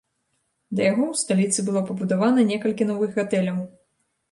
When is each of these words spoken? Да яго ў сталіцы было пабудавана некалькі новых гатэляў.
Да 0.79 0.87
яго 0.91 1.03
ў 1.11 1.15
сталіцы 1.23 1.59
было 1.69 1.85
пабудавана 1.91 2.49
некалькі 2.55 2.91
новых 2.95 3.09
гатэляў. 3.21 3.63